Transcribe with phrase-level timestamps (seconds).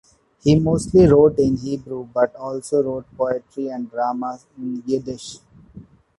[0.41, 5.37] He mostly wrote in Hebrew, but also wrote poetry and dramas in Yiddish.